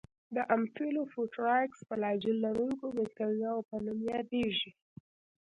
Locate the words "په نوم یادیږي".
3.69-4.71